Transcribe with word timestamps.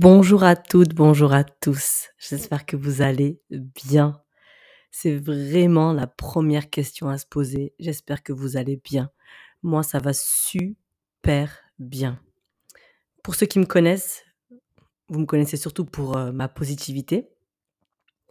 Bonjour 0.00 0.42
à 0.42 0.56
toutes, 0.56 0.94
bonjour 0.94 1.34
à 1.34 1.44
tous. 1.44 2.08
J'espère 2.16 2.64
que 2.64 2.76
vous 2.76 3.02
allez 3.02 3.42
bien. 3.50 4.22
C'est 4.90 5.14
vraiment 5.14 5.92
la 5.92 6.06
première 6.06 6.70
question 6.70 7.10
à 7.10 7.18
se 7.18 7.26
poser. 7.26 7.74
J'espère 7.78 8.22
que 8.22 8.32
vous 8.32 8.56
allez 8.56 8.80
bien. 8.82 9.10
Moi, 9.62 9.82
ça 9.82 9.98
va 9.98 10.14
super 10.14 11.60
bien. 11.78 12.18
Pour 13.22 13.34
ceux 13.34 13.44
qui 13.44 13.58
me 13.58 13.66
connaissent, 13.66 14.24
vous 15.08 15.20
me 15.20 15.26
connaissez 15.26 15.58
surtout 15.58 15.84
pour 15.84 16.16
euh, 16.16 16.32
ma 16.32 16.48
positivité. 16.48 17.28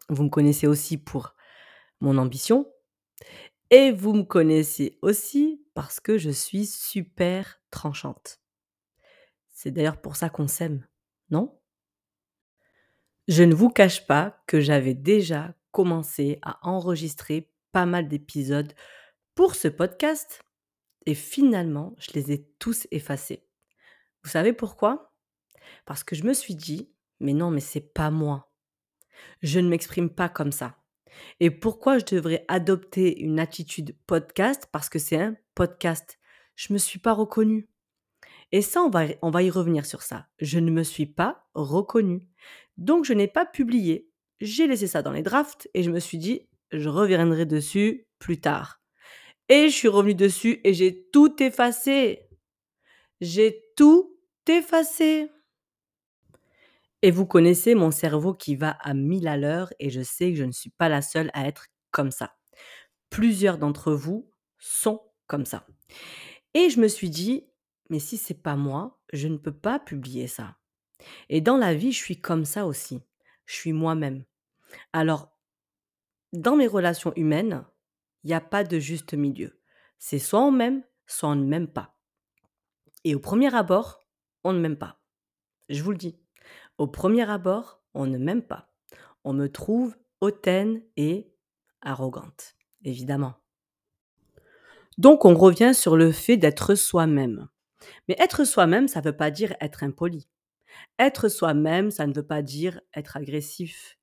Vous 0.09 0.23
me 0.23 0.29
connaissez 0.29 0.65
aussi 0.65 0.97
pour 0.97 1.35
mon 1.99 2.17
ambition. 2.17 2.65
Et 3.69 3.91
vous 3.91 4.13
me 4.13 4.23
connaissez 4.23 4.97
aussi 5.03 5.63
parce 5.75 5.99
que 5.99 6.17
je 6.17 6.31
suis 6.31 6.65
super 6.65 7.61
tranchante. 7.69 8.39
C'est 9.51 9.69
d'ailleurs 9.69 10.01
pour 10.01 10.15
ça 10.15 10.31
qu'on 10.31 10.47
s'aime, 10.47 10.87
non? 11.31 11.59
Je 13.27 13.43
ne 13.43 13.55
vous 13.55 13.69
cache 13.69 14.05
pas 14.07 14.43
que 14.47 14.59
j'avais 14.59 14.93
déjà 14.93 15.55
commencé 15.71 16.39
à 16.41 16.59
enregistrer 16.67 17.51
pas 17.71 17.85
mal 17.85 18.07
d'épisodes 18.07 18.73
pour 19.35 19.55
ce 19.55 19.67
podcast 19.67 20.41
et 21.05 21.15
finalement, 21.15 21.95
je 21.97 22.11
les 22.13 22.31
ai 22.31 22.47
tous 22.59 22.87
effacés. 22.91 23.47
Vous 24.23 24.29
savez 24.29 24.53
pourquoi? 24.53 25.13
Parce 25.85 26.03
que 26.03 26.15
je 26.15 26.23
me 26.23 26.33
suis 26.33 26.55
dit, 26.55 26.91
mais 27.19 27.33
non, 27.33 27.51
mais 27.51 27.61
c'est 27.61 27.93
pas 27.93 28.11
moi. 28.11 28.51
Je 29.41 29.59
ne 29.59 29.69
m'exprime 29.69 30.09
pas 30.09 30.29
comme 30.29 30.51
ça. 30.51 30.77
Et 31.39 31.51
pourquoi 31.51 31.99
je 31.99 32.05
devrais 32.05 32.45
adopter 32.47 33.19
une 33.19 33.39
attitude 33.39 33.95
podcast? 34.07 34.67
Parce 34.71 34.89
que 34.89 34.99
c'est 34.99 35.19
un 35.19 35.35
podcast. 35.55 36.19
Je 36.55 36.73
me 36.73 36.77
suis 36.77 36.99
pas 36.99 37.13
reconnue. 37.13 37.70
Et 38.51 38.61
ça, 38.61 38.81
on 38.81 38.89
va, 38.89 39.05
on 39.21 39.29
va 39.29 39.43
y 39.43 39.49
revenir 39.49 39.85
sur 39.85 40.01
ça. 40.01 40.27
Je 40.39 40.59
ne 40.59 40.71
me 40.71 40.83
suis 40.83 41.05
pas 41.05 41.45
reconnue. 41.53 42.27
Donc, 42.77 43.05
je 43.05 43.13
n'ai 43.13 43.27
pas 43.27 43.45
publié. 43.45 44.09
J'ai 44.41 44.67
laissé 44.67 44.87
ça 44.87 45.01
dans 45.01 45.11
les 45.11 45.21
drafts 45.21 45.69
et 45.73 45.83
je 45.83 45.91
me 45.91 45.99
suis 45.99 46.17
dit, 46.17 46.49
je 46.71 46.89
reviendrai 46.89 47.45
dessus 47.45 48.07
plus 48.19 48.41
tard. 48.41 48.81
Et 49.49 49.69
je 49.69 49.75
suis 49.75 49.87
revenue 49.87 50.15
dessus 50.15 50.61
et 50.63 50.73
j'ai 50.73 51.07
tout 51.11 51.41
effacé. 51.41 52.27
J'ai 53.19 53.63
tout 53.75 54.17
effacé. 54.47 55.29
Et 57.01 57.11
vous 57.11 57.25
connaissez 57.25 57.75
mon 57.75 57.91
cerveau 57.91 58.33
qui 58.33 58.55
va 58.55 58.71
à 58.81 58.93
mille 58.93 59.27
à 59.27 59.37
l'heure 59.37 59.73
et 59.79 59.89
je 59.89 60.01
sais 60.01 60.31
que 60.31 60.37
je 60.37 60.43
ne 60.43 60.51
suis 60.51 60.69
pas 60.69 60.89
la 60.89 61.01
seule 61.01 61.31
à 61.33 61.47
être 61.47 61.67
comme 61.91 62.11
ça. 62.11 62.35
Plusieurs 63.09 63.57
d'entre 63.57 63.91
vous 63.91 64.29
sont 64.59 65.01
comme 65.27 65.45
ça. 65.45 65.65
Et 66.53 66.69
je 66.69 66.79
me 66.79 66.87
suis 66.87 67.09
dit, 67.09 67.45
mais 67.91 67.99
si 67.99 68.17
c'est 68.17 68.41
pas 68.41 68.55
moi, 68.55 68.97
je 69.11 69.27
ne 69.27 69.35
peux 69.35 69.51
pas 69.51 69.77
publier 69.77 70.25
ça. 70.25 70.55
Et 71.27 71.41
dans 71.41 71.57
la 71.57 71.75
vie, 71.75 71.91
je 71.91 71.97
suis 71.97 72.21
comme 72.21 72.45
ça 72.45 72.65
aussi. 72.65 73.01
Je 73.45 73.53
suis 73.53 73.73
moi-même. 73.73 74.23
Alors, 74.93 75.37
dans 76.31 76.55
mes 76.55 76.67
relations 76.67 77.11
humaines, 77.17 77.65
il 78.23 78.27
n'y 78.27 78.33
a 78.33 78.39
pas 78.39 78.63
de 78.63 78.79
juste 78.79 79.13
milieu. 79.13 79.59
C'est 79.99 80.19
soit 80.19 80.39
on 80.39 80.51
m'aime, 80.51 80.83
soit 81.05 81.27
on 81.27 81.35
ne 81.35 81.43
m'aime 81.43 81.67
pas. 81.67 81.97
Et 83.03 83.13
au 83.13 83.19
premier 83.19 83.53
abord, 83.53 83.99
on 84.45 84.53
ne 84.53 84.61
m'aime 84.61 84.77
pas. 84.77 85.01
Je 85.67 85.83
vous 85.83 85.91
le 85.91 85.97
dis. 85.97 86.17
Au 86.77 86.87
premier 86.87 87.29
abord, 87.29 87.83
on 87.93 88.07
ne 88.07 88.17
m'aime 88.17 88.43
pas. 88.43 88.73
On 89.25 89.33
me 89.33 89.51
trouve 89.51 89.97
hautaine 90.21 90.81
et 90.95 91.35
arrogante, 91.81 92.55
évidemment. 92.85 93.33
Donc 94.97 95.25
on 95.25 95.35
revient 95.35 95.73
sur 95.75 95.97
le 95.97 96.13
fait 96.13 96.37
d'être 96.37 96.75
soi-même. 96.75 97.49
Mais 98.07 98.15
être 98.19 98.43
soi-même, 98.43 98.87
ça 98.87 98.99
ne 98.99 99.05
veut 99.05 99.17
pas 99.17 99.31
dire 99.31 99.55
être 99.61 99.83
impoli. 99.83 100.27
Être 100.99 101.29
soi-même, 101.29 101.91
ça 101.91 102.07
ne 102.07 102.13
veut 102.13 102.25
pas 102.25 102.41
dire 102.41 102.81
être 102.93 103.17
agressif. 103.17 103.97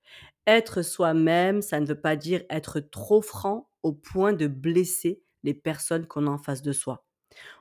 Être 0.47 0.83
soi-même, 0.83 1.63
ça 1.63 1.81
ne 1.81 1.87
veut 1.87 2.01
pas 2.01 2.17
dire 2.17 2.43
être 2.51 2.81
trop 2.81 3.23
franc 3.23 3.71
au 3.83 3.93
point 3.93 4.33
de 4.33 4.47
blesser 4.47 5.23
les 5.43 5.55
personnes 5.55 6.07
qu'on 6.07 6.27
a 6.27 6.31
en 6.31 6.39
face 6.39 6.63
de 6.63 6.73
soi. 6.73 7.07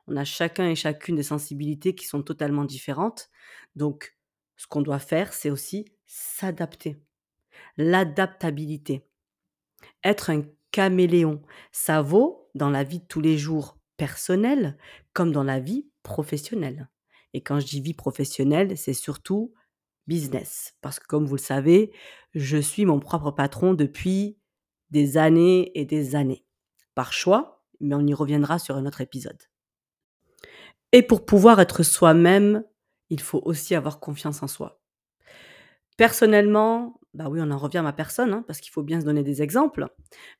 On 0.07 0.15
a 0.15 0.23
chacun 0.23 0.67
et 0.69 0.75
chacune 0.75 1.15
des 1.15 1.23
sensibilités 1.23 1.95
qui 1.95 2.05
sont 2.05 2.23
totalement 2.23 2.65
différentes. 2.65 3.29
Donc, 3.75 4.17
ce 4.55 4.67
qu'on 4.67 4.81
doit 4.81 4.99
faire, 4.99 5.33
c'est 5.33 5.49
aussi 5.49 5.85
s'adapter. 6.05 6.97
L'adaptabilité. 7.77 9.05
Être 10.03 10.31
un 10.31 10.43
caméléon, 10.71 11.41
ça 11.71 12.01
vaut 12.01 12.49
dans 12.55 12.69
la 12.69 12.83
vie 12.83 12.99
de 12.99 13.05
tous 13.05 13.21
les 13.21 13.37
jours 13.37 13.77
personnelle 13.97 14.77
comme 15.13 15.31
dans 15.31 15.43
la 15.43 15.59
vie 15.59 15.89
professionnelle. 16.07 16.89
Et 17.33 17.41
quand 17.41 17.59
je 17.59 17.67
dis 17.67 17.81
vie 17.81 17.93
professionnelle, 17.93 18.77
c'est 18.77 18.93
surtout 18.93 19.53
business. 20.07 20.75
Parce 20.81 20.99
que 20.99 21.05
comme 21.05 21.25
vous 21.25 21.35
le 21.35 21.41
savez, 21.41 21.91
je 22.33 22.57
suis 22.57 22.85
mon 22.85 22.99
propre 22.99 23.31
patron 23.31 23.73
depuis 23.73 24.39
des 24.89 25.17
années 25.17 25.77
et 25.77 25.85
des 25.85 26.15
années. 26.15 26.45
Par 26.95 27.13
choix, 27.13 27.63
mais 27.81 27.93
on 27.93 28.07
y 28.07 28.13
reviendra 28.13 28.57
sur 28.57 28.75
un 28.77 28.85
autre 28.85 29.01
épisode. 29.01 29.41
Et 30.93 31.03
pour 31.03 31.25
pouvoir 31.25 31.59
être 31.59 31.83
soi-même, 31.83 32.63
il 33.09 33.19
faut 33.19 33.41
aussi 33.43 33.75
avoir 33.75 33.99
confiance 33.99 34.41
en 34.41 34.47
soi. 34.47 34.81
Personnellement, 35.97 36.99
bah 37.13 37.27
oui, 37.29 37.39
on 37.41 37.51
en 37.51 37.57
revient 37.57 37.79
à 37.79 37.83
ma 37.83 37.93
personne, 37.93 38.31
hein, 38.31 38.43
parce 38.47 38.61
qu'il 38.61 38.71
faut 38.71 38.83
bien 38.83 39.01
se 39.01 39.05
donner 39.05 39.23
des 39.23 39.41
exemples. 39.41 39.87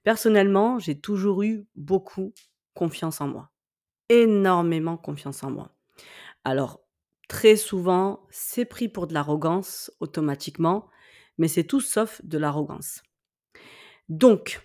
Personnellement, 0.03 0.79
j'ai 0.79 0.99
toujours 0.99 1.43
eu 1.43 1.67
beaucoup 1.75 2.33
confiance 2.73 3.19
en 3.19 3.27
moi. 3.27 3.51
Énormément 4.09 4.97
confiance 4.97 5.43
en 5.43 5.51
moi. 5.51 5.71
Alors, 6.43 6.81
très 7.27 7.57
souvent, 7.57 8.25
c'est 8.29 8.65
pris 8.65 8.87
pour 8.87 9.07
de 9.07 9.13
l'arrogance 9.13 9.91
automatiquement, 9.99 10.89
mais 11.37 11.47
c'est 11.47 11.65
tout 11.65 11.81
sauf 11.81 12.21
de 12.23 12.37
l'arrogance. 12.37 13.03
Donc, 14.09 14.61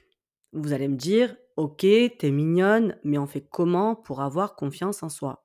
vous 0.52 0.72
allez 0.72 0.88
me 0.88 0.96
dire, 0.96 1.36
ok, 1.56 1.80
t'es 1.80 2.30
mignonne, 2.30 2.98
mais 3.04 3.18
on 3.18 3.26
fait 3.26 3.44
comment 3.44 3.96
pour 3.96 4.20
avoir 4.20 4.54
confiance 4.54 5.02
en 5.02 5.08
soi? 5.08 5.44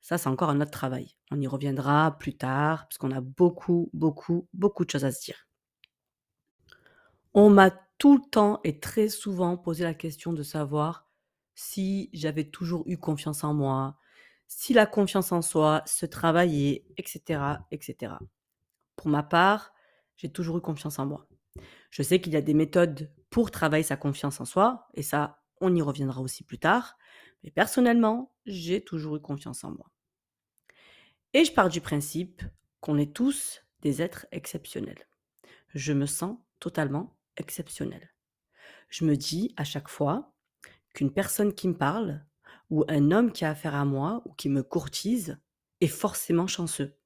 Ça, 0.00 0.18
c'est 0.18 0.28
encore 0.28 0.50
un 0.50 0.60
autre 0.60 0.70
travail. 0.70 1.16
On 1.30 1.40
y 1.40 1.46
reviendra 1.46 2.16
plus 2.18 2.36
tard, 2.36 2.86
parce 2.88 2.98
qu'on 2.98 3.10
a 3.10 3.20
beaucoup, 3.20 3.90
beaucoup, 3.92 4.48
beaucoup 4.52 4.84
de 4.84 4.90
choses 4.90 5.04
à 5.04 5.12
se 5.12 5.24
dire. 5.24 5.46
On 7.34 7.50
m'a 7.50 7.70
tout 7.98 8.16
le 8.16 8.30
temps 8.30 8.60
et 8.64 8.80
très 8.80 9.08
souvent 9.08 9.56
posé 9.56 9.84
la 9.84 9.94
question 9.94 10.32
de 10.32 10.42
savoir 10.42 11.03
si 11.54 12.10
j'avais 12.12 12.44
toujours 12.44 12.82
eu 12.86 12.96
confiance 12.98 13.44
en 13.44 13.54
moi, 13.54 13.98
si 14.46 14.72
la 14.72 14.86
confiance 14.86 15.32
en 15.32 15.42
soi 15.42 15.82
se 15.86 16.06
travaillait, 16.06 16.84
etc., 16.96 17.40
etc. 17.70 18.14
Pour 18.96 19.08
ma 19.08 19.22
part, 19.22 19.72
j'ai 20.16 20.30
toujours 20.30 20.58
eu 20.58 20.60
confiance 20.60 20.98
en 20.98 21.06
moi. 21.06 21.26
Je 21.90 22.02
sais 22.02 22.20
qu'il 22.20 22.32
y 22.32 22.36
a 22.36 22.42
des 22.42 22.54
méthodes 22.54 23.12
pour 23.30 23.50
travailler 23.50 23.84
sa 23.84 23.96
confiance 23.96 24.40
en 24.40 24.44
soi, 24.44 24.88
et 24.94 25.02
ça, 25.02 25.42
on 25.60 25.74
y 25.74 25.82
reviendra 25.82 26.20
aussi 26.20 26.44
plus 26.44 26.58
tard. 26.58 26.96
Mais 27.42 27.50
personnellement, 27.50 28.32
j'ai 28.46 28.82
toujours 28.82 29.16
eu 29.16 29.20
confiance 29.20 29.64
en 29.64 29.70
moi. 29.70 29.90
Et 31.32 31.44
je 31.44 31.52
pars 31.52 31.68
du 31.68 31.80
principe 31.80 32.42
qu'on 32.80 32.98
est 32.98 33.14
tous 33.14 33.62
des 33.80 34.02
êtres 34.02 34.26
exceptionnels. 34.30 35.08
Je 35.74 35.92
me 35.92 36.06
sens 36.06 36.38
totalement 36.60 37.16
exceptionnel. 37.36 38.14
Je 38.88 39.04
me 39.04 39.16
dis 39.16 39.52
à 39.56 39.64
chaque 39.64 39.88
fois 39.88 40.33
qu'une 40.94 41.12
personne 41.12 41.52
qui 41.52 41.68
me 41.68 41.76
parle, 41.76 42.24
ou 42.70 42.84
un 42.88 43.10
homme 43.10 43.32
qui 43.32 43.44
a 43.44 43.50
affaire 43.50 43.74
à 43.74 43.84
moi, 43.84 44.22
ou 44.24 44.32
qui 44.32 44.48
me 44.48 44.62
courtise, 44.62 45.38
est 45.80 45.88
forcément 45.88 46.46
chanceux. 46.46 46.96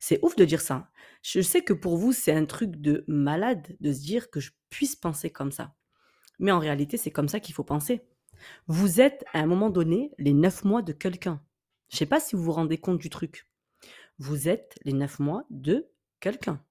C'est 0.00 0.20
ouf 0.24 0.36
de 0.36 0.44
dire 0.44 0.60
ça. 0.60 0.90
Je 1.22 1.40
sais 1.40 1.62
que 1.62 1.72
pour 1.72 1.96
vous, 1.96 2.12
c'est 2.12 2.32
un 2.32 2.46
truc 2.46 2.76
de 2.76 3.04
malade 3.06 3.76
de 3.80 3.92
se 3.92 4.00
dire 4.00 4.30
que 4.30 4.40
je 4.40 4.52
puisse 4.70 4.96
penser 4.96 5.30
comme 5.30 5.52
ça. 5.52 5.74
Mais 6.38 6.52
en 6.52 6.58
réalité, 6.58 6.96
c'est 6.96 7.10
comme 7.10 7.28
ça 7.28 7.40
qu'il 7.40 7.54
faut 7.54 7.64
penser. 7.64 8.06
Vous 8.66 9.00
êtes, 9.00 9.24
à 9.32 9.40
un 9.40 9.46
moment 9.46 9.70
donné, 9.70 10.12
les 10.18 10.32
neuf 10.32 10.64
mois 10.64 10.82
de 10.82 10.92
quelqu'un. 10.92 11.42
Je 11.90 11.96
ne 11.96 11.98
sais 11.98 12.06
pas 12.06 12.20
si 12.20 12.36
vous 12.36 12.42
vous 12.42 12.52
rendez 12.52 12.78
compte 12.78 12.98
du 12.98 13.10
truc. 13.10 13.48
Vous 14.18 14.48
êtes 14.48 14.78
les 14.84 14.92
neuf 14.92 15.18
mois 15.18 15.44
de 15.50 15.88
quelqu'un. 16.20 16.62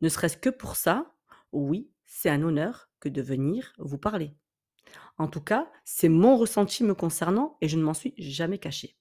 Ne 0.00 0.08
serait-ce 0.08 0.36
que 0.36 0.50
pour 0.50 0.76
ça, 0.76 1.14
oui, 1.52 1.90
c'est 2.06 2.30
un 2.30 2.42
honneur 2.42 2.90
que 3.00 3.08
de 3.08 3.22
venir 3.22 3.72
vous 3.78 3.98
parler. 3.98 4.34
En 5.18 5.28
tout 5.28 5.40
cas, 5.40 5.70
c'est 5.84 6.08
mon 6.08 6.36
ressenti 6.36 6.84
me 6.84 6.94
concernant 6.94 7.56
et 7.60 7.68
je 7.68 7.76
ne 7.76 7.82
m'en 7.82 7.94
suis 7.94 8.14
jamais 8.18 8.58
caché. 8.58 8.96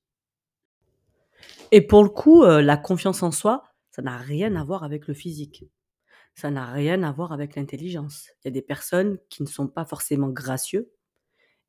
Et 1.72 1.82
pour 1.82 2.04
le 2.04 2.10
coup, 2.10 2.44
euh, 2.44 2.62
la 2.62 2.78
confiance 2.78 3.22
en 3.24 3.32
soi, 3.32 3.64
ça 3.92 4.02
n'a 4.02 4.18
rien 4.18 4.56
à 4.56 4.64
voir 4.64 4.84
avec 4.84 5.08
le 5.08 5.14
physique. 5.14 5.66
Ça 6.34 6.52
n'a 6.52 6.72
rien 6.72 7.04
à 7.04 7.12
voir 7.12 7.32
avec 7.32 7.56
l'intelligence. 7.56 8.30
Il 8.44 8.46
y 8.46 8.50
a 8.50 8.52
des 8.52 8.62
personnes 8.62 9.18
qui 9.30 9.42
ne 9.44 9.48
sont 9.48 9.68
pas 9.68 9.86
forcément 9.86 10.30
gracieux 10.30 10.92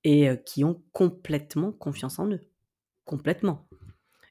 et 0.04 0.28
euh, 0.28 0.36
qui 0.36 0.64
ont 0.64 0.82
complètement 0.92 1.72
confiance 1.72 2.18
en 2.18 2.28
eux. 2.30 2.46
Complètement. 3.04 3.68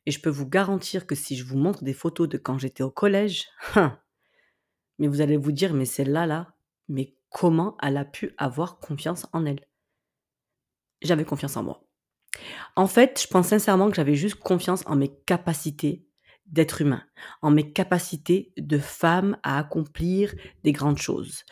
Et 0.05 0.11
je 0.11 0.21
peux 0.21 0.29
vous 0.29 0.47
garantir 0.47 1.07
que 1.07 1.15
si 1.15 1.35
je 1.35 1.45
vous 1.45 1.57
montre 1.57 1.83
des 1.83 1.93
photos 1.93 2.29
de 2.29 2.37
quand 2.37 2.57
j'étais 2.57 2.83
au 2.83 2.91
collège, 2.91 3.47
hein, 3.75 3.99
mais 4.99 5.07
vous 5.07 5.21
allez 5.21 5.37
vous 5.37 5.51
dire, 5.51 5.73
mais 5.73 5.85
celle-là, 5.85 6.25
là, 6.25 6.53
mais 6.87 7.15
comment 7.29 7.75
elle 7.81 7.97
a 7.97 8.05
pu 8.05 8.33
avoir 8.37 8.79
confiance 8.79 9.27
en 9.33 9.45
elle? 9.45 9.65
J'avais 11.05 11.25
confiance 11.25 11.55
en 11.57 11.63
moi. 11.63 11.85
En 12.75 12.87
fait, 12.87 13.21
je 13.21 13.27
pense 13.27 13.47
sincèrement 13.47 13.89
que 13.89 13.95
j'avais 13.95 14.15
juste 14.15 14.35
confiance 14.35 14.83
en 14.87 14.95
mes 14.95 15.13
capacités 15.25 16.05
d'être 16.45 16.81
humain, 16.81 17.03
en 17.41 17.51
mes 17.51 17.71
capacités 17.71 18.53
de 18.57 18.77
femme 18.77 19.37
à 19.43 19.57
accomplir 19.57 20.35
des 20.63 20.71
grandes 20.71 20.97
choses. 20.97 21.43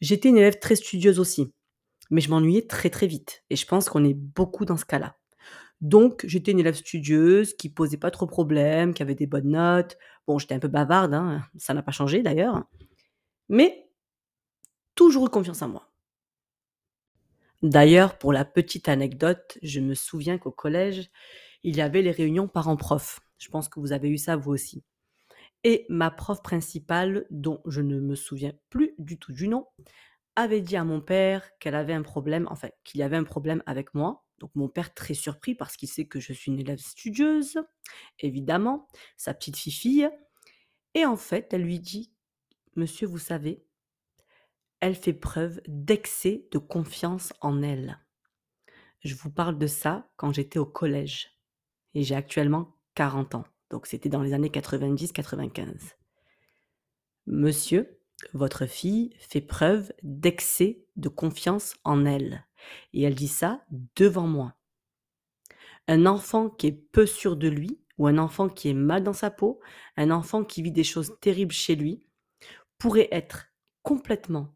J'étais 0.00 0.28
une 0.28 0.36
élève 0.36 0.58
très 0.58 0.76
studieuse 0.76 1.18
aussi, 1.18 1.52
mais 2.10 2.20
je 2.20 2.30
m'ennuyais 2.30 2.66
très 2.66 2.90
très 2.90 3.06
vite 3.06 3.44
et 3.50 3.56
je 3.56 3.66
pense 3.66 3.88
qu'on 3.88 4.04
est 4.04 4.14
beaucoup 4.14 4.64
dans 4.64 4.76
ce 4.76 4.84
cas-là. 4.84 5.16
Donc, 5.80 6.24
j'étais 6.26 6.52
une 6.52 6.60
élève 6.60 6.74
studieuse 6.74 7.54
qui 7.54 7.68
posait 7.68 7.98
pas 7.98 8.10
trop 8.10 8.24
de 8.24 8.30
problèmes, 8.30 8.94
qui 8.94 9.02
avait 9.02 9.14
des 9.14 9.26
bonnes 9.26 9.50
notes. 9.50 9.98
Bon, 10.26 10.38
j'étais 10.38 10.54
un 10.54 10.58
peu 10.58 10.68
bavarde, 10.68 11.12
hein, 11.12 11.42
ça 11.58 11.74
n'a 11.74 11.82
pas 11.82 11.92
changé 11.92 12.22
d'ailleurs. 12.22 12.64
Mais 13.48 13.90
toujours 14.94 15.26
eu 15.26 15.30
confiance 15.30 15.62
en 15.62 15.68
moi. 15.68 15.85
D'ailleurs, 17.62 18.18
pour 18.18 18.32
la 18.32 18.44
petite 18.44 18.88
anecdote, 18.88 19.58
je 19.62 19.80
me 19.80 19.94
souviens 19.94 20.38
qu'au 20.38 20.50
collège, 20.50 21.10
il 21.62 21.76
y 21.76 21.80
avait 21.80 22.02
les 22.02 22.10
réunions 22.10 22.48
parents-prof. 22.48 23.20
Je 23.38 23.48
pense 23.48 23.68
que 23.68 23.80
vous 23.80 23.92
avez 23.92 24.08
eu 24.08 24.18
ça 24.18 24.36
vous 24.36 24.52
aussi. 24.52 24.84
Et 25.64 25.86
ma 25.88 26.10
prof 26.10 26.42
principale, 26.42 27.26
dont 27.30 27.60
je 27.66 27.80
ne 27.80 28.00
me 28.00 28.14
souviens 28.14 28.52
plus 28.70 28.94
du 28.98 29.18
tout 29.18 29.32
du 29.32 29.48
nom, 29.48 29.66
avait 30.36 30.60
dit 30.60 30.76
à 30.76 30.84
mon 30.84 31.00
père 31.00 31.50
qu'elle 31.58 31.74
avait 31.74 31.94
un 31.94 32.02
problème, 32.02 32.46
enfin 32.50 32.68
qu'il 32.84 33.00
y 33.00 33.02
avait 33.02 33.16
un 33.16 33.24
problème 33.24 33.62
avec 33.66 33.94
moi. 33.94 34.24
Donc 34.38 34.50
mon 34.54 34.68
père 34.68 34.92
très 34.94 35.14
surpris 35.14 35.54
parce 35.54 35.76
qu'il 35.76 35.88
sait 35.88 36.06
que 36.06 36.20
je 36.20 36.32
suis 36.34 36.52
une 36.52 36.60
élève 36.60 36.78
studieuse, 36.78 37.58
évidemment, 38.20 38.86
sa 39.16 39.34
petite 39.34 39.56
fille. 39.56 40.08
Et 40.94 41.06
en 41.06 41.16
fait, 41.16 41.52
elle 41.52 41.62
lui 41.62 41.80
dit, 41.80 42.12
Monsieur, 42.76 43.06
vous 43.06 43.18
savez, 43.18 43.65
elle 44.80 44.94
fait 44.94 45.12
preuve 45.12 45.60
d'excès 45.66 46.46
de 46.52 46.58
confiance 46.58 47.32
en 47.40 47.62
elle. 47.62 47.98
Je 49.00 49.14
vous 49.14 49.30
parle 49.30 49.58
de 49.58 49.66
ça 49.66 50.10
quand 50.16 50.32
j'étais 50.32 50.58
au 50.58 50.66
collège. 50.66 51.32
Et 51.94 52.02
j'ai 52.02 52.14
actuellement 52.14 52.76
40 52.94 53.36
ans. 53.36 53.44
Donc 53.70 53.86
c'était 53.86 54.08
dans 54.08 54.22
les 54.22 54.32
années 54.32 54.48
90-95. 54.48 55.94
Monsieur, 57.26 58.00
votre 58.32 58.66
fille 58.66 59.14
fait 59.18 59.40
preuve 59.40 59.92
d'excès 60.02 60.84
de 60.96 61.08
confiance 61.08 61.76
en 61.84 62.04
elle. 62.04 62.46
Et 62.92 63.02
elle 63.02 63.14
dit 63.14 63.28
ça 63.28 63.64
devant 63.96 64.26
moi. 64.26 64.54
Un 65.88 66.06
enfant 66.06 66.50
qui 66.50 66.68
est 66.68 66.72
peu 66.72 67.06
sûr 67.06 67.36
de 67.36 67.48
lui, 67.48 67.80
ou 67.98 68.06
un 68.06 68.18
enfant 68.18 68.48
qui 68.48 68.68
est 68.68 68.74
mal 68.74 69.02
dans 69.02 69.12
sa 69.12 69.30
peau, 69.30 69.60
un 69.96 70.10
enfant 70.10 70.44
qui 70.44 70.62
vit 70.62 70.72
des 70.72 70.84
choses 70.84 71.16
terribles 71.20 71.52
chez 71.52 71.76
lui, 71.76 72.02
pourrait 72.78 73.08
être 73.10 73.46
complètement 73.82 74.55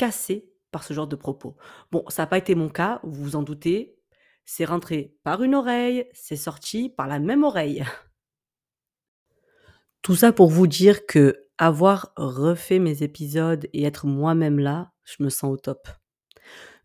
cassé 0.00 0.50
par 0.70 0.82
ce 0.82 0.94
genre 0.94 1.06
de 1.06 1.14
propos. 1.14 1.58
Bon, 1.92 2.04
ça 2.08 2.22
n'a 2.22 2.26
pas 2.26 2.38
été 2.38 2.54
mon 2.54 2.70
cas, 2.70 3.00
vous 3.02 3.22
vous 3.22 3.36
en 3.36 3.42
doutez. 3.42 3.98
C'est 4.46 4.64
rentré 4.64 5.14
par 5.24 5.42
une 5.42 5.54
oreille, 5.54 6.08
c'est 6.14 6.36
sorti 6.36 6.88
par 6.88 7.06
la 7.06 7.18
même 7.18 7.44
oreille. 7.44 7.84
Tout 10.02 10.14
ça 10.14 10.32
pour 10.32 10.48
vous 10.48 10.66
dire 10.66 11.04
que 11.04 11.46
avoir 11.58 12.14
refait 12.16 12.78
mes 12.78 13.02
épisodes 13.02 13.68
et 13.74 13.84
être 13.84 14.06
moi-même 14.06 14.58
là, 14.58 14.90
je 15.04 15.22
me 15.22 15.28
sens 15.28 15.52
au 15.52 15.58
top. 15.58 15.86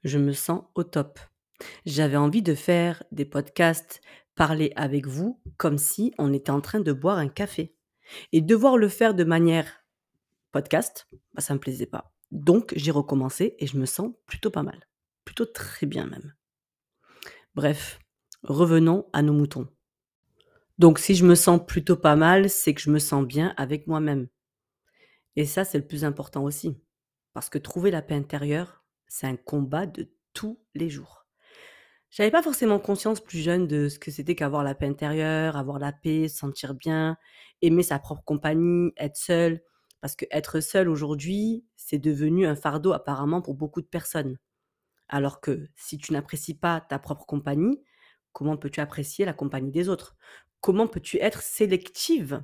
Je 0.04 0.18
me 0.18 0.34
sens 0.34 0.64
au 0.76 0.84
top. 0.84 1.18
J'avais 1.86 2.18
envie 2.18 2.42
de 2.42 2.54
faire 2.54 3.02
des 3.14 3.24
podcasts, 3.24 4.02
parler 4.36 4.74
avec 4.76 5.08
vous 5.08 5.42
comme 5.56 5.78
si 5.78 6.14
on 6.18 6.34
était 6.34 6.52
en 6.52 6.60
train 6.60 6.82
de 6.82 6.92
boire 6.92 7.18
un 7.18 7.30
café. 7.30 7.78
Et 8.34 8.42
devoir 8.42 8.76
le 8.76 8.90
faire 8.90 9.14
de 9.14 9.24
manière 9.24 9.86
podcast, 10.52 11.08
bah, 11.34 11.42
ça 11.42 11.54
me 11.54 11.60
plaisait 11.60 11.86
pas. 11.86 12.15
Donc 12.36 12.74
j'ai 12.76 12.92
recommencé 12.92 13.56
et 13.60 13.66
je 13.66 13.78
me 13.78 13.86
sens 13.86 14.12
plutôt 14.26 14.52
pas 14.52 14.62
mal. 14.62 14.90
Plutôt 15.24 15.46
très 15.46 15.86
bien 15.86 16.06
même. 16.06 16.34
Bref, 17.56 17.98
revenons 18.44 19.08
à 19.14 19.22
nos 19.22 19.32
moutons. 19.32 19.70
Donc 20.78 21.00
si 21.00 21.16
je 21.16 21.26
me 21.26 21.36
sens 21.36 21.62
plutôt 21.66 21.96
pas 21.96 22.18
mal, 22.18 22.50
c'est 22.50 22.74
que 22.74 22.82
je 22.82 22.92
me 22.92 23.00
sens 23.00 23.26
bien 23.26 23.54
avec 23.56 23.88
moi-même. 23.88 24.28
Et 25.38 25.46
ça, 25.46 25.64
c'est 25.64 25.78
le 25.78 25.88
plus 25.88 26.04
important 26.04 26.44
aussi. 26.44 26.78
Parce 27.32 27.50
que 27.50 27.58
trouver 27.58 27.90
la 27.90 28.02
paix 28.02 28.16
intérieure, 28.16 28.84
c'est 29.08 29.28
un 29.28 29.38
combat 29.38 29.86
de 29.86 30.12
tous 30.34 30.60
les 30.74 30.90
jours. 30.90 31.28
J'avais 32.10 32.32
pas 32.32 32.44
forcément 32.44 32.80
conscience 32.80 33.22
plus 33.22 33.40
jeune 33.40 33.66
de 33.66 33.88
ce 33.88 33.98
que 33.98 34.12
c'était 34.12 34.36
qu'avoir 34.36 34.64
la 34.64 34.76
paix 34.76 34.88
intérieure, 34.88 35.56
avoir 35.56 35.80
la 35.80 35.94
paix, 35.94 36.28
se 36.28 36.38
sentir 36.38 36.74
bien, 36.74 37.16
aimer 37.62 37.84
sa 37.84 37.98
propre 37.98 38.24
compagnie, 38.26 38.92
être 38.98 39.16
seul. 39.16 39.64
Parce 40.06 40.16
que 40.16 40.26
être 40.30 40.60
seul 40.60 40.88
aujourd'hui, 40.88 41.66
c'est 41.78 41.98
devenu 41.98 42.46
un 42.46 42.56
fardeau 42.56 42.94
apparemment 42.94 43.42
pour 43.42 43.56
beaucoup 43.56 43.82
de 43.82 43.88
personnes. 43.88 44.38
Alors 45.08 45.42
que 45.42 45.68
si 45.76 45.98
tu 45.98 46.14
n'apprécies 46.14 46.54
pas 46.54 46.80
ta 46.80 47.00
propre 47.00 47.26
compagnie, 47.26 47.82
comment 48.32 48.56
peux-tu 48.56 48.82
apprécier 48.82 49.26
la 49.26 49.34
compagnie 49.34 49.72
des 49.72 49.90
autres? 49.90 50.16
Comment 50.62 50.86
peux-tu 50.88 51.18
être 51.18 51.42
sélective 51.42 52.44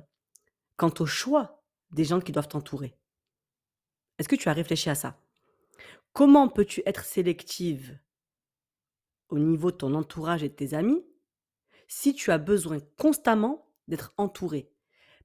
quant 0.76 0.92
au 0.98 1.06
choix 1.06 1.62
des 1.92 2.02
gens 2.02 2.18
qui 2.18 2.32
doivent 2.32 2.48
t'entourer? 2.48 2.98
Est-ce 4.18 4.28
que 4.28 4.34
tu 4.34 4.48
as 4.48 4.54
réfléchi 4.54 4.90
à 4.90 4.96
ça? 4.96 5.20
Comment 6.12 6.48
peux-tu 6.48 6.82
être 6.84 7.04
sélective 7.04 7.96
au 9.28 9.38
niveau 9.38 9.70
de 9.70 9.76
ton 9.76 9.94
entourage 9.94 10.42
et 10.42 10.48
de 10.48 10.54
tes 10.56 10.74
amis 10.74 11.06
si 11.86 12.12
tu 12.12 12.32
as 12.32 12.38
besoin 12.38 12.80
constamment 12.98 13.70
d'être 13.86 14.14
entouré? 14.16 14.71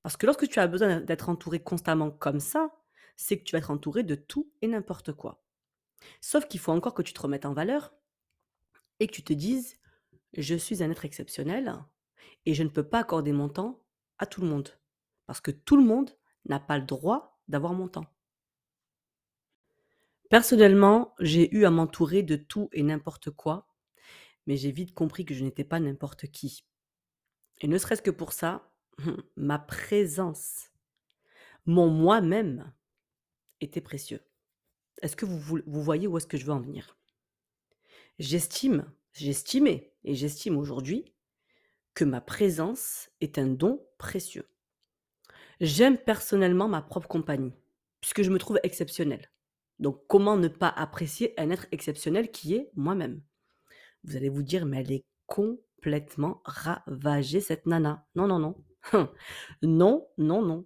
Parce 0.07 0.15
que 0.15 0.25
lorsque 0.25 0.47
tu 0.47 0.59
as 0.59 0.67
besoin 0.67 1.01
d'être 1.01 1.27
entouré 1.27 1.59
constamment 1.59 2.11
comme 2.11 2.39
ça, 2.39 2.73
c'est 3.17 3.37
que 3.37 3.43
tu 3.43 3.51
vas 3.51 3.57
être 3.57 3.71
entouré 3.71 4.03
de 4.03 4.15
tout 4.15 4.49
et 4.61 4.67
n'importe 4.67 5.11
quoi. 5.11 5.43
Sauf 6.21 6.47
qu'il 6.47 6.61
faut 6.61 6.71
encore 6.71 6.93
que 6.93 7.01
tu 7.01 7.11
te 7.11 7.19
remettes 7.19 7.45
en 7.45 7.51
valeur 7.51 7.93
et 9.01 9.07
que 9.07 9.11
tu 9.11 9.21
te 9.21 9.33
dises, 9.33 9.75
je 10.31 10.55
suis 10.55 10.81
un 10.81 10.89
être 10.89 11.03
exceptionnel 11.03 11.75
et 12.45 12.53
je 12.53 12.63
ne 12.63 12.69
peux 12.69 12.87
pas 12.87 12.99
accorder 12.99 13.33
mon 13.33 13.49
temps 13.49 13.83
à 14.17 14.25
tout 14.25 14.39
le 14.39 14.47
monde. 14.47 14.69
Parce 15.25 15.41
que 15.41 15.51
tout 15.51 15.75
le 15.75 15.83
monde 15.83 16.11
n'a 16.45 16.61
pas 16.61 16.77
le 16.77 16.85
droit 16.85 17.41
d'avoir 17.49 17.73
mon 17.73 17.89
temps. 17.89 18.07
Personnellement, 20.29 21.15
j'ai 21.19 21.53
eu 21.53 21.65
à 21.65 21.69
m'entourer 21.69 22.23
de 22.23 22.37
tout 22.37 22.69
et 22.71 22.81
n'importe 22.81 23.29
quoi, 23.29 23.67
mais 24.45 24.55
j'ai 24.55 24.71
vite 24.71 24.93
compris 24.93 25.25
que 25.25 25.33
je 25.33 25.43
n'étais 25.43 25.65
pas 25.65 25.81
n'importe 25.81 26.27
qui. 26.27 26.63
Et 27.59 27.67
ne 27.67 27.77
serait-ce 27.77 28.01
que 28.01 28.09
pour 28.09 28.31
ça, 28.31 28.71
ma 29.35 29.59
présence, 29.59 30.71
mon 31.65 31.89
moi-même, 31.89 32.71
était 33.61 33.81
précieux. 33.81 34.21
Est-ce 35.01 35.15
que 35.15 35.25
vous, 35.25 35.61
voyez 35.65 36.07
où 36.07 36.17
est-ce 36.17 36.27
que 36.27 36.37
je 36.37 36.45
veux 36.45 36.53
en 36.53 36.59
venir? 36.59 36.97
J'estime, 38.19 38.91
j'estimais 39.13 39.93
et 40.03 40.15
j'estime 40.15 40.57
aujourd'hui 40.57 41.13
que 41.93 42.03
ma 42.03 42.21
présence 42.21 43.09
est 43.21 43.37
un 43.37 43.47
don 43.47 43.85
précieux. 43.97 44.47
J'aime 45.59 45.97
personnellement 45.97 46.67
ma 46.67 46.81
propre 46.81 47.07
compagnie, 47.07 47.53
puisque 48.01 48.21
je 48.21 48.29
me 48.29 48.39
trouve 48.39 48.59
exceptionnelle. 48.63 49.31
Donc 49.79 50.05
comment 50.07 50.37
ne 50.37 50.47
pas 50.47 50.69
apprécier 50.69 51.39
un 51.39 51.49
être 51.49 51.67
exceptionnel 51.71 52.31
qui 52.31 52.55
est 52.55 52.71
moi-même? 52.75 53.21
Vous 54.03 54.15
allez 54.15 54.29
vous 54.29 54.43
dire, 54.43 54.65
mais 54.65 54.79
elle 54.81 54.91
est 54.91 55.05
complètement 55.25 56.41
ravagée, 56.45 57.41
cette 57.41 57.65
nana. 57.65 58.07
Non, 58.15 58.27
non, 58.27 58.39
non. 58.39 58.55
non, 59.61 60.07
non, 60.17 60.41
non. 60.41 60.65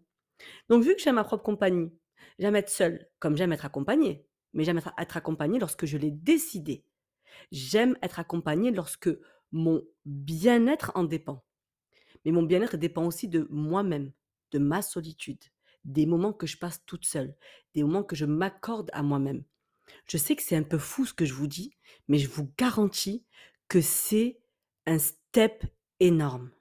Donc 0.70 0.84
vu 0.84 0.96
que 0.96 1.02
j'aime 1.02 1.16
ma 1.16 1.24
propre 1.24 1.44
compagnie, 1.44 1.92
j'aime 2.40 2.56
être 2.56 2.70
seule, 2.70 3.08
comme 3.20 3.38
j'aime 3.38 3.54
être 3.54 3.66
accompagnée, 3.66 4.26
mais 4.54 4.64
j'aime 4.64 4.78
être, 4.78 5.18
accompagnée 5.18 5.60
lorsque 5.60 5.86
je 5.86 5.98
l'ai 5.98 6.12
décidé. 6.12 6.86
J'aime 7.52 7.98
être 8.02 8.20
accompagnée 8.20 8.72
lorsque 8.72 9.10
mon 9.52 9.82
bien-être 10.06 10.92
en 10.96 11.04
dépend. 11.04 11.44
Mais 12.26 12.32
mon 12.32 12.44
bien-être 12.44 12.78
dépend 12.78 13.06
aussi 13.06 13.28
de 13.28 13.48
moi-même 13.50 14.12
de 14.52 14.60
ma 14.60 14.82
solitude, 14.82 15.44
des 15.86 16.06
moments 16.06 16.34
que 16.34 16.46
je 16.46 16.58
passe 16.58 16.86
toute 16.86 17.06
seule, 17.06 17.36
des 17.74 17.84
moments 17.84 18.04
que 18.04 18.16
je 18.16 18.26
m'accorde 18.26 18.90
à 18.94 19.02
moi-même. 19.02 19.44
Je 20.08 20.18
sais 20.18 20.36
que 20.36 20.44
c'est 20.44 20.56
un 20.56 20.64
peu 20.64 20.78
fou 20.78 21.06
ce 21.06 21.14
que 21.14 21.26
je 21.26 21.34
vous 21.34 21.48
dis, 21.48 21.74
mais 22.08 22.18
je 22.18 22.30
vous 22.30 22.52
garantis 22.58 23.26
que 23.68 23.82
c'est 23.82 24.40
un 24.86 25.00
step 25.00 25.64
énorme. 26.00 26.52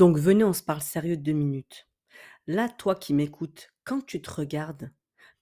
Donc 0.00 0.16
venez, 0.16 0.44
on 0.44 0.54
se 0.54 0.62
parle 0.62 0.80
sérieux 0.80 1.18
deux 1.18 1.34
minutes. 1.34 1.86
Là, 2.46 2.70
toi 2.70 2.94
qui 2.94 3.12
m'écoutes, 3.12 3.68
quand 3.84 4.00
tu 4.06 4.22
te 4.22 4.30
regardes, 4.30 4.90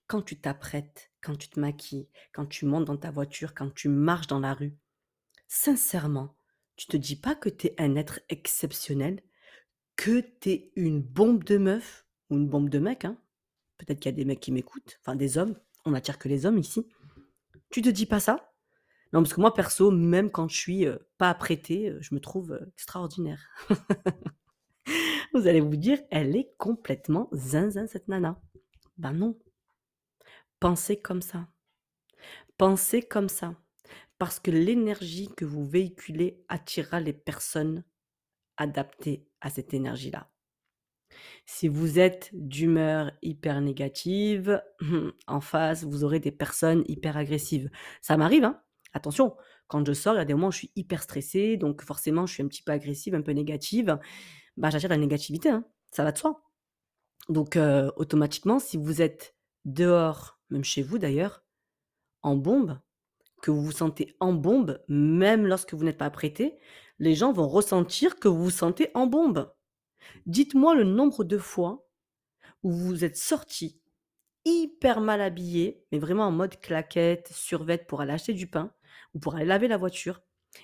quand 0.05 0.21
tu 0.21 0.37
t'apprêtes, 0.37 1.13
quand 1.21 1.37
tu 1.37 1.47
te 1.47 1.61
maquilles, 1.61 2.09
quand 2.33 2.45
tu 2.45 2.65
montes 2.65 2.83
dans 2.83 2.97
ta 2.97 3.09
voiture, 3.09 3.53
quand 3.53 3.73
tu 3.73 3.87
marches 3.87 4.27
dans 4.27 4.41
la 4.41 4.53
rue, 4.53 4.75
sincèrement, 5.47 6.35
tu 6.75 6.87
te 6.87 6.97
dis 6.97 7.15
pas 7.15 7.35
que 7.35 7.47
tu 7.47 7.67
es 7.67 7.75
un 7.77 7.95
être 7.95 8.19
exceptionnel 8.27 9.23
que 9.95 10.19
t'es 10.19 10.73
une 10.75 11.01
bombe 11.01 11.45
de 11.45 11.55
meuf 11.55 12.05
ou 12.29 12.35
une 12.35 12.49
bombe 12.49 12.67
de 12.67 12.79
mec, 12.79 13.05
hein. 13.05 13.17
Peut-être 13.77 14.01
qu'il 14.01 14.11
y 14.11 14.13
a 14.13 14.17
des 14.17 14.25
mecs 14.25 14.41
qui 14.41 14.51
m'écoutent, 14.51 14.99
enfin 14.99 15.15
des 15.15 15.37
hommes, 15.37 15.57
on 15.85 15.93
attire 15.93 16.19
que 16.19 16.27
les 16.27 16.45
hommes 16.45 16.57
ici. 16.57 16.85
Tu 17.69 17.81
te 17.81 17.87
dis 17.87 18.05
pas 18.05 18.19
ça? 18.19 18.51
Non, 19.13 19.23
parce 19.23 19.33
que 19.33 19.39
moi, 19.39 19.53
perso, 19.53 19.89
même 19.89 20.29
quand 20.29 20.49
je 20.49 20.57
suis 20.57 20.85
euh, 20.85 20.97
pas 21.17 21.29
apprêtée, 21.29 21.91
euh, 21.91 21.97
je 22.01 22.13
me 22.13 22.19
trouve 22.19 22.51
euh, 22.51 22.65
extraordinaire. 22.73 23.47
vous 25.39 25.47
allez 25.47 25.61
vous 25.61 25.77
dire, 25.77 25.99
elle 26.11 26.35
est 26.35 26.53
complètement 26.57 27.29
zinzin, 27.31 27.87
cette 27.87 28.07
nana. 28.09 28.41
Ben 28.97 29.13
non. 29.13 29.39
Pensez 30.59 31.01
comme 31.01 31.21
ça. 31.21 31.47
Pensez 32.57 33.01
comme 33.01 33.29
ça. 33.29 33.55
Parce 34.17 34.39
que 34.39 34.51
l'énergie 34.51 35.29
que 35.37 35.45
vous 35.45 35.65
véhiculez 35.65 36.43
attirera 36.49 36.99
les 36.99 37.13
personnes 37.13 37.85
adaptées 38.57 39.25
à 39.39 39.49
cette 39.49 39.73
énergie-là. 39.73 40.29
Si 41.45 41.69
vous 41.69 41.99
êtes 41.99 42.29
d'humeur 42.33 43.13
hyper 43.21 43.61
négative, 43.61 44.61
en 45.27 45.39
face, 45.39 45.85
vous 45.85 46.03
aurez 46.03 46.19
des 46.19 46.33
personnes 46.33 46.83
hyper 46.87 47.15
agressives. 47.15 47.69
Ça 48.01 48.17
m'arrive, 48.17 48.43
hein, 48.43 48.61
attention, 48.91 49.35
quand 49.67 49.85
je 49.87 49.93
sors, 49.93 50.15
il 50.15 50.17
y 50.17 50.21
a 50.21 50.25
des 50.25 50.33
moments 50.33 50.47
où 50.47 50.51
je 50.51 50.57
suis 50.57 50.71
hyper 50.75 51.01
stressée, 51.01 51.55
donc 51.55 51.81
forcément, 51.81 52.25
je 52.25 52.33
suis 52.33 52.43
un 52.43 52.47
petit 52.47 52.61
peu 52.61 52.73
agressive, 52.73 53.15
un 53.15 53.21
peu 53.21 53.31
négative. 53.31 53.97
Bah, 54.59 54.69
j'attire 54.69 54.89
la 54.89 54.97
négativité, 54.97 55.49
hein, 55.49 55.65
ça 55.91 56.03
va 56.03 56.11
de 56.11 56.17
soi. 56.19 56.43
Donc 57.29 57.57
heu, 57.57 57.91
automatiquement, 57.97 58.59
si 58.59 58.77
vous 58.77 59.01
êtes 59.01 59.35
dehors, 59.65 60.39
même 60.51 60.63
chez 60.63 60.83
vous 60.83 60.99
d'ailleurs, 60.99 61.43
en 62.21 62.35
bombe, 62.35 62.79
que 63.41 63.51
vous 63.51 63.63
vous 63.63 63.71
sentez 63.71 64.15
en 64.19 64.33
bombe, 64.33 64.83
même 64.87 65.47
lorsque 65.47 65.73
vous 65.73 65.83
n'êtes 65.83 65.97
pas 65.97 66.05
apprêté, 66.05 66.59
les 66.99 67.15
gens 67.15 67.31
vont 67.33 67.47
ressentir 67.47 68.19
que 68.19 68.27
vous 68.27 68.43
vous 68.45 68.51
sentez 68.51 68.91
en 68.93 69.07
bombe. 69.07 69.51
Dites-moi 70.27 70.75
le 70.75 70.83
nombre 70.83 71.23
de 71.23 71.37
fois 71.37 71.87
où 72.63 72.71
vous 72.71 73.05
êtes 73.05 73.17
sortis 73.17 73.81
hyper 74.45 75.01
mal 75.01 75.21
habillés, 75.21 75.85
mais 75.91 75.99
vraiment 75.99 76.25
en 76.25 76.31
mode 76.31 76.59
claquette, 76.59 77.29
survêt 77.33 77.77
pour 77.77 78.01
aller 78.01 78.13
acheter 78.13 78.33
du 78.33 78.47
pain 78.47 78.73
ou 79.13 79.19
pour 79.19 79.35
aller 79.35 79.45
laver 79.45 79.67
la 79.67 79.77
voiture 79.77 80.21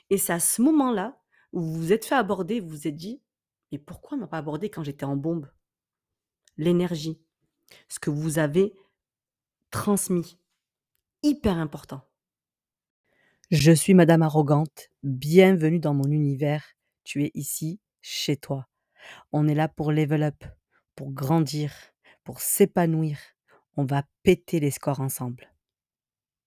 et 0.10 0.18
c'est 0.18 0.34
à 0.34 0.40
ce 0.40 0.62
moment-là 0.62 1.20
où 1.54 1.62
vous 1.62 1.74
vous 1.76 1.94
êtes 1.94 2.06
fait 2.06 2.16
aborder, 2.16 2.60
vous 2.60 2.70
vous 2.70 2.88
êtes 2.88 2.96
dit: 2.96 3.22
«Mais 3.76 3.80
pourquoi 3.80 4.18
on 4.18 4.22
m'a 4.22 4.28
pas 4.28 4.38
abordé 4.38 4.70
quand 4.70 4.86
j'étais 4.86 5.04
en 5.04 5.18
bombe?» 5.18 5.52
L'énergie, 6.56 7.22
ce 7.90 8.00
que 8.00 8.10
vous 8.10 8.40
avez 8.40 8.74
transmis, 9.70 10.40
hyper 11.24 11.58
important. 11.58 12.08
Je 13.52 13.74
suis 13.74 13.94
madame 13.94 14.22
arrogante, 14.22 14.92
bienvenue 15.04 15.80
dans 15.80 15.94
mon 15.94 16.10
univers, 16.10 16.64
tu 17.04 17.26
es 17.26 17.32
ici, 17.34 17.82
chez 18.00 18.38
toi. 18.38 18.70
On 19.34 19.46
est 19.46 19.56
là 19.56 19.68
pour 19.68 19.92
level 19.92 20.24
up, 20.24 20.46
pour 20.96 21.12
grandir, 21.12 21.74
pour 22.24 22.40
s'épanouir. 22.40 23.20
On 23.76 23.84
va 23.84 24.04
péter 24.24 24.62
les 24.62 24.72
scores 24.72 25.02
ensemble. 25.02 25.54